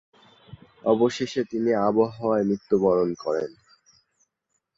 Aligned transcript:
অবশেষে 0.83 1.41
তিনি 1.43 1.71
আবওয়ায় 1.87 2.43
মৃত্যুবরণ 2.43 3.09
করেন। 3.15 3.51